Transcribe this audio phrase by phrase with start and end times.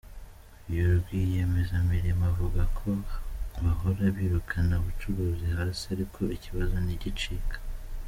[0.69, 2.89] Uyu rwiyemezamirimo avuga ko
[3.63, 7.57] bahora birukana abacururiza hasi ariko ikibazo ntigicika.